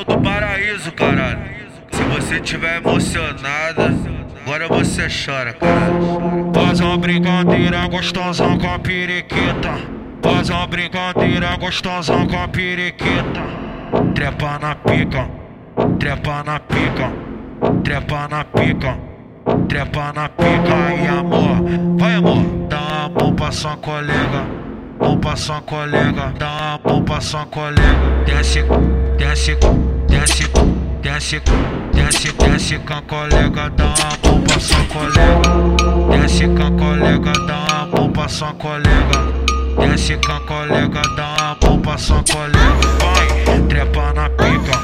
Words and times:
O 0.00 0.02
do 0.02 0.18
paraíso, 0.18 0.90
caralho. 0.90 1.38
Se 1.92 2.02
você 2.02 2.40
tiver 2.40 2.78
emocionada, 2.78 3.94
agora 4.44 4.66
você 4.66 5.06
chora, 5.06 5.52
caralho. 5.52 6.50
Faz 6.52 6.80
uma 6.80 6.98
brincadeira 6.98 7.86
gostosão 7.86 8.58
com 8.58 8.68
a 8.68 8.78
periquita. 8.78 9.78
Faz 10.20 10.50
uma 10.50 10.66
brincadeira 10.66 11.56
gostosão 11.56 12.26
com 12.26 12.36
a 12.36 12.48
periquita. 12.48 13.40
Trepa 14.16 14.58
na 14.58 14.74
pica, 14.74 15.30
trepa 16.00 16.42
na 16.42 16.58
pica, 16.58 17.12
trepa 17.84 18.28
na 18.28 18.44
pica, 18.44 18.98
trepa 19.68 20.12
na 20.12 20.28
pica. 20.28 20.74
Aí, 20.88 21.06
amor, 21.06 21.96
vai, 22.00 22.14
amor, 22.14 22.42
dá 22.68 22.80
uma 22.80 23.08
mão 23.10 23.34
pra 23.34 23.52
sua 23.52 23.76
colega. 23.76 24.64
Mão 25.00 25.36
sua 25.36 25.60
colega, 25.62 26.32
dá 26.38 26.80
uma 26.82 26.92
mão 26.92 27.04
pra 27.04 27.20
sua 27.20 27.46
colega. 27.46 28.24
Desce, 28.24 28.64
desce, 29.16 29.56
desce, 30.08 30.48
desce, 31.02 31.42
desce, 31.92 32.32
desce 32.32 32.78
com 32.78 32.94
a 32.94 33.02
colega, 33.02 33.70
dá 33.70 33.84
uma 33.84 34.30
mão 34.30 34.40
pra 34.42 34.58
sua 34.60 34.84
colega. 34.84 35.42
Desce 36.10 36.48
com 36.48 36.62
a 36.62 36.70
colega, 36.70 37.32
dá 37.46 37.66
uma 37.70 37.86
mão 37.86 38.10
pra 38.10 38.28
sua 38.28 38.52
colega. 38.54 39.44
Desce 39.78 40.16
com 40.16 40.32
a 40.32 40.40
colega, 40.40 41.02
dá 41.16 41.56
uma 41.60 41.70
mão 41.70 41.80
pra 41.80 41.98
sua 41.98 42.22
colega. 42.24 42.88
Vai, 43.00 43.60
trepa 43.68 44.12
na 44.12 44.30
pica, 44.30 44.80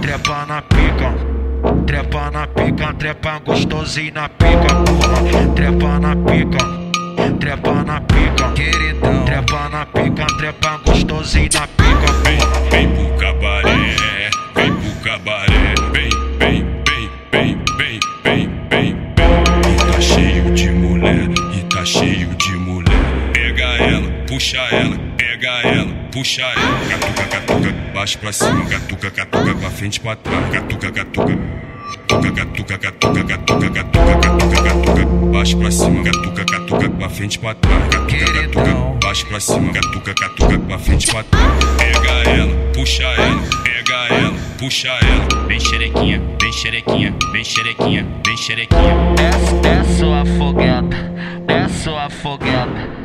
trepa 0.00 0.46
na 0.46 0.62
pica. 0.62 1.32
Trepa 1.86 2.30
na 2.30 2.46
pica, 2.46 2.94
trepa 2.94 3.38
gostosinho 3.44 4.14
na 4.14 4.28
pica, 4.28 4.74
porra. 4.84 5.48
Trepa 5.54 5.98
na 6.00 6.16
pica. 6.16 6.82
Trepa 7.38 7.84
na 7.84 8.00
pica, 8.00 8.52
Queridão. 8.54 9.24
trepa 9.24 9.68
na 9.68 9.86
pica, 9.86 10.26
trepa 10.38 10.80
gostosinho 10.84 11.48
na 11.54 11.66
pica, 11.66 12.21
puxa 24.42 24.58
ela, 24.72 24.98
pega 25.16 25.48
ela, 25.62 25.94
puxa 26.10 26.42
ela. 26.42 26.80
Catuca, 26.88 27.24
catuca, 27.28 27.72
baixo 27.94 28.18
pra 28.18 28.32
cima, 28.32 28.64
catuca, 28.66 29.10
catuca, 29.12 29.54
pra 29.54 29.70
frente 29.70 30.00
pra 30.00 30.16
trás, 30.16 30.50
catuca, 30.52 30.90
catuca. 30.90 31.38
Catuca, 32.08 32.32
catuca, 32.32 32.78
catuca, 32.78 33.24
catuca, 33.24 33.70
catuca, 33.70 34.18
catuca, 34.18 34.62
catuca, 34.64 35.06
baixo 35.30 35.56
pra 35.58 35.70
cima, 35.70 36.02
catuca, 36.02 36.44
catuca, 36.44 36.90
pra 36.90 37.08
frente 37.08 37.38
pra 37.38 37.54
trás, 37.54 37.88
catuca, 37.88 38.32
catuca, 38.32 38.74
baixo 39.00 39.26
pra 39.26 39.40
cima, 39.40 39.72
catuca, 39.72 40.14
catuca, 40.14 40.58
pra 40.58 40.78
frente 40.78 41.06
pra 41.06 41.22
trás. 41.22 41.64
Pega 41.78 42.30
ela, 42.30 42.72
puxa 42.74 43.04
ela, 43.04 43.42
pega 43.62 44.06
ela, 44.10 44.34
puxa 44.58 44.88
ela. 44.88 45.46
Vem 45.46 45.60
xerequinha, 45.60 46.20
vem 46.40 46.52
xerequinha, 46.52 47.14
vem 47.32 47.44
xerequinha, 47.44 48.06
vem 48.26 48.36
xerequinha. 48.36 49.14
Desce, 49.16 49.54
desce 49.62 49.98
sua 50.00 50.24
fogueta, 50.36 50.96
desce 51.46 51.84
sua 51.84 52.10
fogueta. 52.10 53.01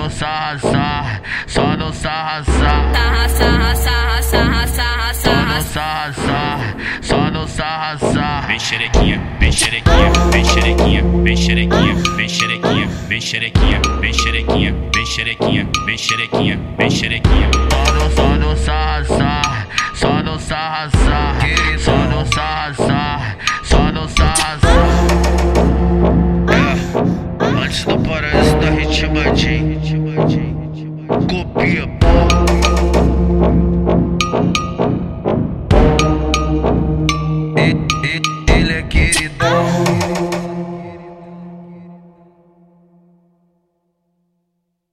Só 0.00 0.04
no 0.04 0.10
sarra, 0.10 1.20
só 1.46 1.76
no 1.76 1.92
sarra, 1.92 2.42
Sarra, 2.44 3.28
sarra, 3.28 3.74
sarra, 3.76 4.22
sarra, 4.22 4.66
sarra, 4.66 5.12
só 5.12 5.30
no 5.30 5.62
sarra. 5.62 6.12
sarra, 6.14 6.76
só 7.02 7.30
no 7.30 7.46
sarra. 7.46 8.46
Vem 8.46 8.58
xerequinha, 8.58 9.20
vem 9.38 9.52
xerequinha, 9.52 10.10
vem 10.32 10.44
xerequinha, 10.44 11.04
vem 11.22 11.36
xerequinha, 11.36 11.94
vem 12.16 12.28
xerequinha, 12.28 12.88
vem 13.08 13.20
xerequinha, 13.20 13.80
vem 14.00 14.12
xerequinha, 14.14 14.74
vem 14.94 15.06
xerequinha, 15.06 15.68
vem 15.84 15.98
xerequinha, 15.98 16.60
vem 16.78 16.90
xerequinha. 16.90 17.69
antes 27.70 27.84
do 27.84 27.96
paraíso 28.00 28.56
da 28.56 28.70
Ritmadim. 28.70 29.78
Copia. 31.28 31.88